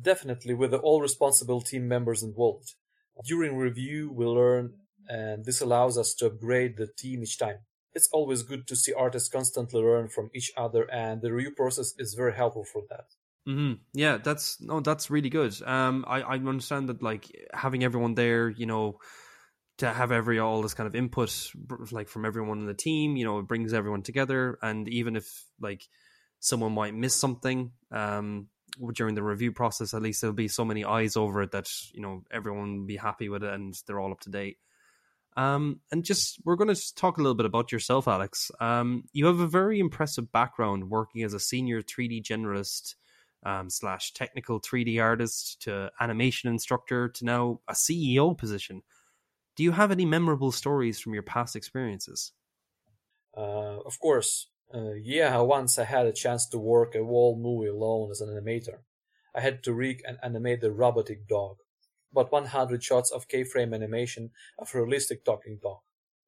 Definitely 0.00 0.52
with 0.52 0.74
all 0.74 1.00
responsible 1.00 1.62
team 1.62 1.88
members 1.88 2.22
involved. 2.22 2.74
During 3.24 3.56
review, 3.56 4.12
we 4.12 4.26
learn, 4.26 4.74
and 5.08 5.46
this 5.46 5.62
allows 5.62 5.96
us 5.96 6.12
to 6.16 6.26
upgrade 6.26 6.76
the 6.76 6.86
team 6.86 7.22
each 7.22 7.38
time. 7.38 7.60
It's 7.94 8.10
always 8.12 8.42
good 8.42 8.66
to 8.66 8.76
see 8.76 8.92
artists 8.92 9.30
constantly 9.30 9.80
learn 9.80 10.08
from 10.08 10.30
each 10.34 10.52
other, 10.58 10.88
and 10.92 11.22
the 11.22 11.32
review 11.32 11.52
process 11.52 11.94
is 11.98 12.12
very 12.12 12.34
helpful 12.34 12.64
for 12.64 12.82
that. 12.90 13.06
Mm-hmm. 13.46 13.74
Yeah, 13.94 14.18
that's 14.18 14.60
no, 14.60 14.80
that's 14.80 15.10
really 15.10 15.30
good. 15.30 15.54
Um, 15.62 16.04
I 16.08 16.22
I 16.22 16.34
understand 16.34 16.88
that 16.88 17.02
like 17.02 17.26
having 17.52 17.84
everyone 17.84 18.14
there, 18.14 18.48
you 18.50 18.66
know, 18.66 18.98
to 19.78 19.92
have 19.92 20.10
every 20.10 20.38
all 20.40 20.62
this 20.62 20.74
kind 20.74 20.86
of 20.88 20.96
input 20.96 21.52
like 21.92 22.08
from 22.08 22.24
everyone 22.24 22.58
in 22.60 22.66
the 22.66 22.74
team, 22.74 23.16
you 23.16 23.24
know, 23.24 23.38
it 23.38 23.46
brings 23.46 23.72
everyone 23.72 24.02
together. 24.02 24.58
And 24.62 24.88
even 24.88 25.14
if 25.14 25.44
like 25.60 25.86
someone 26.40 26.72
might 26.72 26.94
miss 26.94 27.14
something, 27.14 27.70
um, 27.92 28.48
during 28.94 29.14
the 29.14 29.22
review 29.22 29.52
process, 29.52 29.94
at 29.94 30.02
least 30.02 30.20
there'll 30.20 30.34
be 30.34 30.48
so 30.48 30.64
many 30.64 30.84
eyes 30.84 31.16
over 31.16 31.42
it 31.42 31.52
that 31.52 31.68
you 31.92 32.00
know 32.00 32.24
everyone 32.32 32.80
will 32.80 32.86
be 32.86 32.96
happy 32.96 33.28
with 33.28 33.44
it 33.44 33.52
and 33.52 33.74
they're 33.86 34.00
all 34.00 34.12
up 34.12 34.20
to 34.20 34.30
date. 34.30 34.58
Um, 35.36 35.80
and 35.92 36.04
just 36.04 36.40
we're 36.44 36.56
going 36.56 36.74
to 36.74 36.94
talk 36.94 37.18
a 37.18 37.20
little 37.22 37.34
bit 37.34 37.46
about 37.46 37.70
yourself, 37.70 38.08
Alex. 38.08 38.50
Um, 38.58 39.04
you 39.12 39.26
have 39.26 39.38
a 39.40 39.46
very 39.46 39.78
impressive 39.78 40.32
background 40.32 40.88
working 40.90 41.22
as 41.22 41.34
a 41.34 41.40
senior 41.40 41.82
3D 41.82 42.22
generalist 42.22 42.94
um, 43.44 43.70
slash 43.70 44.12
technical 44.12 44.60
3D 44.60 45.00
artist 45.02 45.62
to 45.62 45.90
animation 46.00 46.50
instructor 46.50 47.08
to 47.08 47.24
now 47.24 47.60
a 47.68 47.72
CEO 47.72 48.36
position. 48.36 48.82
Do 49.56 49.62
you 49.62 49.72
have 49.72 49.90
any 49.90 50.04
memorable 50.04 50.52
stories 50.52 50.98
from 50.98 51.14
your 51.14 51.22
past 51.22 51.56
experiences? 51.56 52.32
Uh, 53.36 53.80
of 53.84 53.98
course. 54.00 54.48
Uh, 54.74 54.94
yeah, 55.00 55.38
once 55.38 55.78
I 55.78 55.84
had 55.84 56.06
a 56.06 56.12
chance 56.12 56.48
to 56.48 56.58
work 56.58 56.94
a 56.94 57.04
whole 57.04 57.38
movie 57.38 57.68
alone 57.68 58.10
as 58.10 58.20
an 58.20 58.28
animator. 58.28 58.78
I 59.34 59.40
had 59.40 59.62
to 59.64 59.72
rig 59.72 60.02
and 60.06 60.18
animate 60.22 60.60
the 60.60 60.72
robotic 60.72 61.28
dog. 61.28 61.58
About 62.10 62.32
100 62.32 62.82
shots 62.82 63.12
of 63.12 63.28
keyframe 63.28 63.74
animation 63.74 64.30
of 64.58 64.74
a 64.74 64.82
realistic 64.82 65.24
talking 65.24 65.58
dog. 65.62 65.78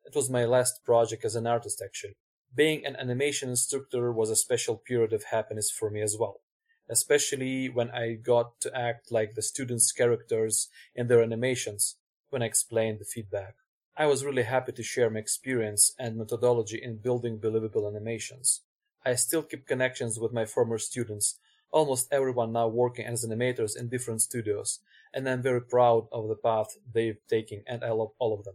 It 0.04 0.14
was 0.14 0.30
my 0.30 0.44
last 0.44 0.84
project 0.84 1.24
as 1.24 1.34
an 1.34 1.46
artist 1.46 1.82
actually. 1.84 2.16
Being 2.54 2.86
an 2.86 2.96
animation 2.96 3.50
instructor 3.50 4.12
was 4.12 4.30
a 4.30 4.36
special 4.36 4.76
period 4.76 5.12
of 5.12 5.24
happiness 5.24 5.70
for 5.70 5.90
me 5.90 6.00
as 6.00 6.16
well 6.18 6.40
especially 6.88 7.68
when 7.68 7.90
I 7.90 8.14
got 8.14 8.60
to 8.60 8.76
act 8.76 9.12
like 9.12 9.34
the 9.34 9.42
students' 9.42 9.92
characters 9.92 10.68
in 10.94 11.08
their 11.08 11.22
animations 11.22 11.96
when 12.30 12.42
I 12.42 12.46
explained 12.46 12.98
the 13.00 13.04
feedback. 13.04 13.54
I 13.96 14.06
was 14.06 14.24
really 14.24 14.44
happy 14.44 14.72
to 14.72 14.82
share 14.82 15.10
my 15.10 15.18
experience 15.18 15.92
and 15.98 16.16
methodology 16.16 16.80
in 16.82 16.98
building 16.98 17.38
believable 17.38 17.88
animations. 17.88 18.62
I 19.04 19.14
still 19.14 19.42
keep 19.42 19.66
connections 19.66 20.20
with 20.20 20.32
my 20.32 20.44
former 20.44 20.78
students, 20.78 21.38
almost 21.70 22.12
everyone 22.12 22.52
now 22.52 22.68
working 22.68 23.06
as 23.06 23.26
animators 23.26 23.76
in 23.76 23.88
different 23.88 24.22
studios, 24.22 24.80
and 25.12 25.28
I'm 25.28 25.42
very 25.42 25.62
proud 25.62 26.08
of 26.12 26.28
the 26.28 26.36
path 26.36 26.76
they've 26.92 27.18
taken 27.28 27.62
and 27.66 27.82
I 27.82 27.90
love 27.90 28.10
all 28.18 28.34
of 28.34 28.44
them. 28.44 28.54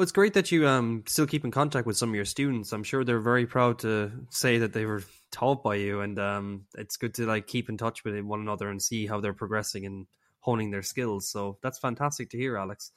It's 0.00 0.12
great 0.12 0.34
that 0.34 0.52
you 0.52 0.68
um 0.68 1.02
still 1.06 1.26
keep 1.26 1.44
in 1.44 1.50
contact 1.50 1.86
with 1.86 1.96
some 1.96 2.10
of 2.10 2.14
your 2.14 2.24
students. 2.24 2.72
I'm 2.72 2.84
sure 2.84 3.02
they're 3.02 3.18
very 3.18 3.46
proud 3.46 3.80
to 3.80 4.12
say 4.30 4.58
that 4.58 4.72
they 4.72 4.84
were 4.84 5.02
taught 5.32 5.64
by 5.64 5.74
you, 5.74 6.00
and 6.00 6.18
um, 6.18 6.66
it's 6.76 6.96
good 6.96 7.14
to 7.14 7.26
like 7.26 7.48
keep 7.48 7.68
in 7.68 7.76
touch 7.76 8.04
with 8.04 8.18
one 8.20 8.40
another 8.40 8.70
and 8.70 8.80
see 8.80 9.06
how 9.06 9.20
they're 9.20 9.34
progressing 9.34 9.86
and 9.86 10.06
honing 10.38 10.70
their 10.70 10.84
skills. 10.84 11.28
So 11.28 11.58
that's 11.62 11.80
fantastic 11.80 12.30
to 12.30 12.38
hear, 12.38 12.56
Alex. 12.56 12.92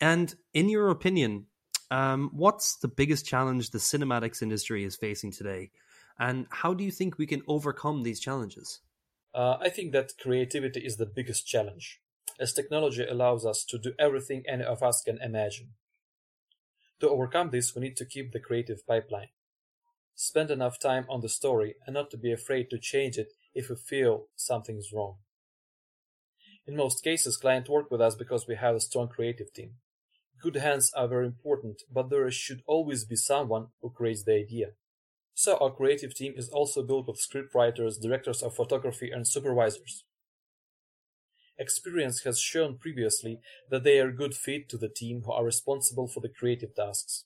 And 0.00 0.32
in 0.52 0.68
your 0.68 0.90
opinion, 0.90 1.46
um, 1.90 2.30
what's 2.32 2.76
the 2.76 2.88
biggest 2.88 3.26
challenge 3.26 3.70
the 3.70 3.78
cinematics 3.78 4.40
industry 4.40 4.84
is 4.84 4.96
facing 4.96 5.32
today, 5.32 5.70
and 6.18 6.46
how 6.50 6.74
do 6.74 6.84
you 6.84 6.92
think 6.92 7.18
we 7.18 7.26
can 7.26 7.42
overcome 7.48 8.04
these 8.04 8.20
challenges? 8.20 8.80
Uh, 9.34 9.56
I 9.60 9.68
think 9.68 9.90
that 9.92 10.12
creativity 10.20 10.80
is 10.80 10.96
the 10.96 11.06
biggest 11.06 11.44
challenge, 11.44 12.00
as 12.38 12.52
technology 12.52 13.04
allows 13.04 13.44
us 13.44 13.64
to 13.64 13.78
do 13.78 13.94
everything 13.98 14.44
any 14.48 14.62
of 14.62 14.80
us 14.80 15.02
can 15.04 15.18
imagine. 15.20 15.70
To 17.04 17.10
overcome 17.10 17.50
this, 17.50 17.74
we 17.74 17.82
need 17.82 17.98
to 17.98 18.06
keep 18.06 18.32
the 18.32 18.40
creative 18.40 18.86
pipeline. 18.86 19.28
Spend 20.14 20.50
enough 20.50 20.78
time 20.78 21.04
on 21.10 21.20
the 21.20 21.28
story 21.28 21.74
and 21.84 21.92
not 21.92 22.10
to 22.12 22.16
be 22.16 22.32
afraid 22.32 22.70
to 22.70 22.78
change 22.78 23.18
it 23.18 23.34
if 23.54 23.68
we 23.68 23.76
feel 23.76 24.28
something 24.36 24.78
is 24.78 24.90
wrong. 24.90 25.16
In 26.66 26.74
most 26.76 27.04
cases, 27.04 27.36
clients 27.36 27.68
work 27.68 27.90
with 27.90 28.00
us 28.00 28.14
because 28.14 28.48
we 28.48 28.56
have 28.56 28.74
a 28.74 28.80
strong 28.80 29.08
creative 29.08 29.52
team. 29.52 29.72
Good 30.40 30.56
hands 30.56 30.90
are 30.96 31.06
very 31.06 31.26
important, 31.26 31.82
but 31.92 32.08
there 32.08 32.30
should 32.30 32.62
always 32.66 33.04
be 33.04 33.16
someone 33.16 33.66
who 33.82 33.90
creates 33.90 34.24
the 34.24 34.36
idea. 34.36 34.68
So 35.34 35.58
our 35.58 35.72
creative 35.72 36.14
team 36.14 36.32
is 36.38 36.48
also 36.48 36.82
built 36.82 37.06
with 37.06 37.20
scriptwriters, 37.20 38.00
directors 38.00 38.42
of 38.42 38.56
photography, 38.56 39.10
and 39.10 39.28
supervisors. 39.28 40.04
Experience 41.58 42.22
has 42.22 42.40
shown 42.40 42.78
previously 42.78 43.40
that 43.70 43.84
they 43.84 44.00
are 44.00 44.08
a 44.08 44.16
good 44.16 44.34
fit 44.34 44.68
to 44.70 44.76
the 44.76 44.88
team 44.88 45.22
who 45.24 45.32
are 45.32 45.44
responsible 45.44 46.08
for 46.08 46.20
the 46.20 46.28
creative 46.28 46.74
tasks. 46.74 47.24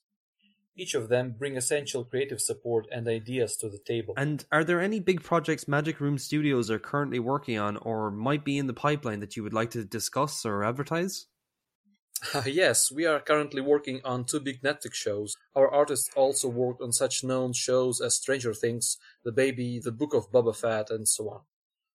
Each 0.77 0.95
of 0.95 1.09
them 1.09 1.35
bring 1.37 1.57
essential 1.57 2.05
creative 2.05 2.41
support 2.41 2.87
and 2.93 3.09
ideas 3.09 3.57
to 3.57 3.69
the 3.69 3.81
table. 3.85 4.15
And 4.17 4.45
are 4.53 4.63
there 4.63 4.81
any 4.81 5.01
big 5.01 5.23
projects 5.25 5.67
Magic 5.67 5.99
Room 5.99 6.19
Studios 6.19 6.71
are 6.71 6.79
currently 6.79 7.19
working 7.19 7.59
on 7.59 7.79
or 7.79 8.13
might 8.13 8.45
be 8.45 8.59
in 8.59 8.69
the 8.69 8.75
pipeline 8.75 9.19
that 9.21 9.37
you 9.37 9.43
would 9.43 9.53
like 9.53 9.71
to 9.73 9.85
discuss 9.85 10.47
or 10.47 10.63
advertise? 10.63 11.27
yes, 12.47 12.93
we 12.93 13.07
are 13.07 13.19
currently 13.19 13.61
working 13.61 14.01
on 14.05 14.25
two 14.25 14.41
big 14.41 14.63
Netflix 14.63 14.95
shows. 14.95 15.35
Our 15.57 15.69
artists 15.69 16.11
also 16.15 16.49
worked 16.49 16.83
on 16.83 16.93
such 16.93 17.25
known 17.25 17.53
shows 17.55 18.01
as 18.01 18.15
Stranger 18.15 18.55
Things, 18.55 18.99
The 19.25 19.33
Baby, 19.33 19.81
The 19.83 19.93
Book 19.93 20.15
of 20.15 20.31
Boba 20.31 20.55
Fett, 20.55 20.91
and 20.91 21.09
so 21.09 21.29
on. 21.31 21.41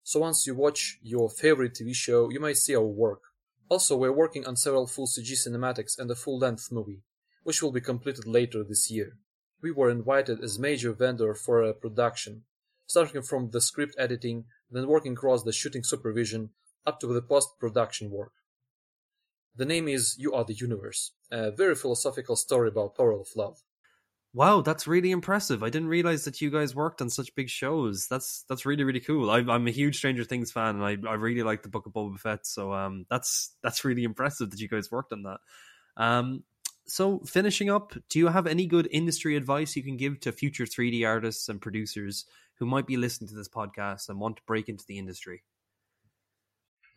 So 0.05 0.19
once 0.19 0.45
you 0.45 0.53
watch 0.53 0.99
your 1.01 1.29
favorite 1.29 1.75
TV 1.75 1.95
show, 1.95 2.29
you 2.29 2.39
might 2.39 2.57
see 2.57 2.75
our 2.75 2.83
work. 2.83 3.21
Also, 3.69 3.95
we're 3.95 4.11
working 4.11 4.45
on 4.45 4.57
several 4.57 4.85
full 4.85 5.07
CG 5.07 5.31
cinematics 5.31 5.97
and 5.97 6.11
a 6.11 6.15
full-length 6.15 6.71
movie, 6.71 7.03
which 7.43 7.63
will 7.63 7.71
be 7.71 7.79
completed 7.81 8.27
later 8.27 8.63
this 8.63 8.91
year. 8.91 9.17
We 9.61 9.71
were 9.71 9.89
invited 9.89 10.43
as 10.43 10.59
major 10.59 10.91
vendor 10.91 11.33
for 11.33 11.63
a 11.63 11.73
production, 11.73 12.43
starting 12.85 13.21
from 13.21 13.51
the 13.51 13.61
script 13.61 13.95
editing, 13.97 14.43
then 14.69 14.87
working 14.87 15.13
across 15.13 15.43
the 15.43 15.53
shooting 15.53 15.83
supervision, 15.83 16.49
up 16.85 16.99
to 16.99 17.07
the 17.07 17.21
post-production 17.21 18.11
work. 18.11 18.33
The 19.55 19.65
name 19.65 19.87
is 19.87 20.17
You 20.17 20.33
Are 20.33 20.43
the 20.43 20.53
Universe, 20.53 21.11
a 21.31 21.49
very 21.49 21.75
philosophical 21.75 22.35
story 22.35 22.67
about 22.67 22.97
power 22.97 23.13
of 23.13 23.27
love. 23.37 23.59
Wow, 24.35 24.61
that's 24.61 24.87
really 24.87 25.11
impressive. 25.11 25.61
I 25.61 25.69
didn't 25.69 25.89
realize 25.89 26.25
that 26.25 26.41
you 26.41 26.49
guys 26.49 26.73
worked 26.73 27.01
on 27.01 27.09
such 27.11 27.35
big 27.35 27.49
shows. 27.49 28.07
That's 28.07 28.43
that's 28.49 28.65
really 28.65 28.83
really 28.83 28.99
cool. 28.99 29.29
I, 29.29 29.39
am 29.39 29.67
a 29.67 29.71
huge 29.71 29.97
Stranger 29.97 30.23
Things 30.23 30.51
fan, 30.51 30.81
and 30.81 30.83
I, 30.83 30.97
I 31.07 31.13
really 31.15 31.43
like 31.43 31.61
the 31.61 31.69
Book 31.69 31.85
of 31.85 31.93
Boba 31.93 32.17
Fett. 32.19 32.47
So 32.47 32.73
um, 32.73 33.05
that's 33.11 33.55
that's 33.61 33.85
really 33.85 34.03
impressive 34.03 34.49
that 34.49 34.59
you 34.59 34.67
guys 34.67 34.89
worked 34.89 35.13
on 35.13 35.23
that. 35.23 35.39
Um, 35.97 36.43
so 36.87 37.19
finishing 37.19 37.69
up, 37.69 37.93
do 38.09 38.17
you 38.17 38.27
have 38.27 38.47
any 38.47 38.65
good 38.65 38.87
industry 38.91 39.35
advice 39.37 39.75
you 39.75 39.83
can 39.83 39.97
give 39.97 40.19
to 40.21 40.31
future 40.31 40.65
3D 40.65 41.07
artists 41.07 41.47
and 41.47 41.61
producers 41.61 42.25
who 42.55 42.65
might 42.65 42.87
be 42.87 42.97
listening 42.97 43.29
to 43.29 43.35
this 43.35 43.47
podcast 43.47 44.09
and 44.09 44.19
want 44.19 44.37
to 44.37 44.43
break 44.47 44.67
into 44.67 44.83
the 44.87 44.97
industry? 44.97 45.43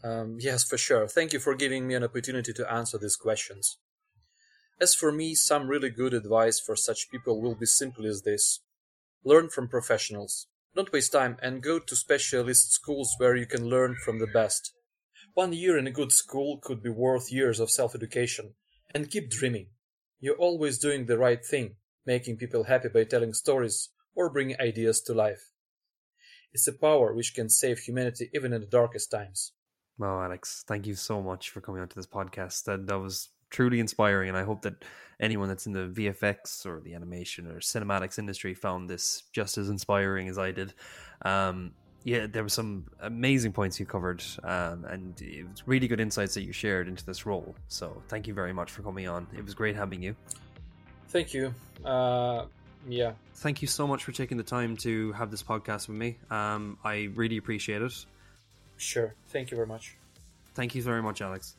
Um, 0.02 0.38
yes, 0.40 0.64
for 0.64 0.78
sure. 0.78 1.06
Thank 1.06 1.32
you 1.32 1.38
for 1.38 1.54
giving 1.54 1.86
me 1.86 1.94
an 1.94 2.04
opportunity 2.04 2.52
to 2.54 2.72
answer 2.72 2.98
these 2.98 3.16
questions. 3.16 3.78
As 4.78 4.94
for 4.94 5.10
me, 5.10 5.34
some 5.34 5.68
really 5.68 5.88
good 5.88 6.12
advice 6.12 6.60
for 6.60 6.76
such 6.76 7.10
people 7.10 7.40
will 7.40 7.54
be 7.54 7.66
simply 7.66 8.08
as 8.08 8.22
this 8.22 8.60
learn 9.24 9.48
from 9.48 9.68
professionals. 9.68 10.46
Don't 10.74 10.92
waste 10.92 11.12
time 11.12 11.38
and 11.40 11.62
go 11.62 11.78
to 11.78 11.96
specialist 11.96 12.72
schools 12.72 13.14
where 13.16 13.34
you 13.34 13.46
can 13.46 13.70
learn 13.70 13.96
from 14.04 14.18
the 14.18 14.26
best. 14.26 14.74
One 15.32 15.54
year 15.54 15.78
in 15.78 15.86
a 15.86 15.90
good 15.90 16.12
school 16.12 16.58
could 16.62 16.82
be 16.82 16.90
worth 16.90 17.32
years 17.32 17.58
of 17.58 17.70
self 17.70 17.94
education. 17.94 18.54
And 18.94 19.10
keep 19.10 19.30
dreaming. 19.30 19.68
You're 20.20 20.36
always 20.36 20.78
doing 20.78 21.06
the 21.06 21.18
right 21.18 21.44
thing, 21.44 21.76
making 22.06 22.36
people 22.36 22.64
happy 22.64 22.88
by 22.88 23.04
telling 23.04 23.34
stories 23.34 23.90
or 24.14 24.30
bringing 24.30 24.60
ideas 24.60 25.00
to 25.02 25.14
life. 25.14 25.52
It's 26.52 26.68
a 26.68 26.72
power 26.72 27.12
which 27.12 27.34
can 27.34 27.50
save 27.50 27.80
humanity 27.80 28.30
even 28.32 28.52
in 28.52 28.60
the 28.60 28.66
darkest 28.66 29.10
times. 29.10 29.52
Well, 29.98 30.22
Alex, 30.22 30.64
thank 30.66 30.86
you 30.86 30.94
so 30.94 31.22
much 31.22 31.50
for 31.50 31.60
coming 31.60 31.82
onto 31.82 31.94
this 31.94 32.06
podcast. 32.06 32.64
That 32.64 32.86
that 32.86 32.98
was 32.98 33.30
truly 33.50 33.80
inspiring, 33.80 34.28
and 34.28 34.38
I 34.38 34.42
hope 34.42 34.62
that 34.62 34.84
anyone 35.20 35.48
that's 35.48 35.66
in 35.66 35.72
the 35.72 35.88
VFX 35.88 36.66
or 36.66 36.80
the 36.80 36.94
animation 36.94 37.46
or 37.46 37.60
cinematics 37.60 38.18
industry 38.18 38.54
found 38.54 38.90
this 38.90 39.22
just 39.32 39.58
as 39.58 39.68
inspiring 39.68 40.28
as 40.28 40.38
I 40.38 40.52
did. 40.52 40.74
Um, 41.22 41.72
yeah, 42.04 42.26
there 42.30 42.42
were 42.42 42.48
some 42.48 42.84
amazing 43.00 43.52
points 43.52 43.80
you 43.80 43.86
covered, 43.86 44.22
um, 44.44 44.84
and 44.84 45.20
it 45.20 45.48
was 45.48 45.66
really 45.66 45.88
good 45.88 45.98
insights 45.98 46.34
that 46.34 46.42
you 46.42 46.52
shared 46.52 46.86
into 46.86 47.04
this 47.04 47.26
role. 47.26 47.56
So, 47.66 48.00
thank 48.08 48.28
you 48.28 48.34
very 48.34 48.52
much 48.52 48.70
for 48.70 48.82
coming 48.82 49.08
on. 49.08 49.26
It 49.36 49.44
was 49.44 49.54
great 49.54 49.74
having 49.74 50.02
you. 50.02 50.14
Thank 51.08 51.34
you. 51.34 51.52
Uh, 51.84 52.44
yeah. 52.88 53.12
Thank 53.34 53.60
you 53.62 53.68
so 53.68 53.86
much 53.86 54.04
for 54.04 54.12
taking 54.12 54.36
the 54.36 54.44
time 54.44 54.76
to 54.78 55.12
have 55.12 55.30
this 55.30 55.42
podcast 55.42 55.88
with 55.88 55.96
me. 55.96 56.18
Um, 56.30 56.78
I 56.84 57.08
really 57.14 57.38
appreciate 57.38 57.82
it. 57.82 58.06
Sure. 58.76 59.14
Thank 59.28 59.50
you 59.50 59.56
very 59.56 59.66
much. 59.66 59.96
Thank 60.54 60.74
you 60.74 60.82
very 60.82 61.02
much, 61.02 61.20
Alex. 61.20 61.56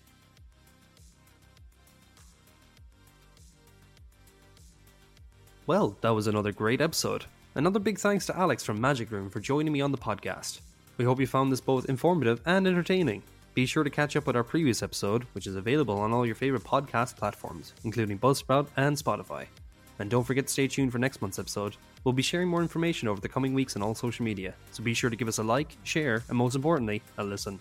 Well, 5.67 5.97
that 6.00 6.15
was 6.15 6.27
another 6.27 6.53
great 6.53 6.79
episode. 6.79 7.25
Another 7.55 7.77
big 7.77 8.00
thanks 8.00 8.25
to 8.27 8.38
Alex 8.38 8.63
from 8.63 8.79
Magic 8.79 9.12
Room 9.12 9.29
for 9.29 9.41
joining 9.41 9.74
me 9.74 9.81
on 9.81 9.91
the 9.91 9.97
podcast. 9.97 10.62
We 10.95 11.03
hope 11.03 11.19
you 11.19 11.27
found 11.27 11.51
this 11.51 11.59
both 11.59 11.89
informative 11.89 12.39
and 12.45 12.65
entertaining. 12.65 13.21
Be 13.53 13.65
sure 13.65 13.83
to 13.83 13.89
catch 13.89 14.15
up 14.15 14.27
with 14.27 14.38
our 14.38 14.45
previous 14.45 14.81
episode, 14.81 15.25
which 15.33 15.45
is 15.45 15.57
available 15.57 16.00
on 16.00 16.13
all 16.13 16.25
your 16.25 16.36
favorite 16.36 16.63
podcast 16.63 17.17
platforms, 17.17 17.74
including 17.83 18.17
Buzzsprout 18.17 18.67
and 18.77 18.95
Spotify. 18.95 19.47
And 20.00 20.09
don't 20.09 20.24
forget 20.24 20.47
to 20.47 20.53
stay 20.53 20.69
tuned 20.69 20.93
for 20.93 21.00
next 21.00 21.21
month's 21.21 21.38
episode. 21.38 21.75
We'll 22.05 22.13
be 22.13 22.24
sharing 22.24 22.47
more 22.47 22.62
information 22.62 23.09
over 23.09 23.19
the 23.19 23.27
coming 23.27 23.53
weeks 23.53 23.75
on 23.75 23.81
all 23.83 23.93
social 23.93 24.24
media, 24.24 24.53
so 24.71 24.83
be 24.83 24.93
sure 24.93 25.09
to 25.09 25.17
give 25.17 25.27
us 25.27 25.39
a 25.39 25.43
like, 25.43 25.75
share, 25.83 26.24
and 26.29 26.38
most 26.38 26.55
importantly, 26.55 27.01
a 27.17 27.25
listen. 27.25 27.59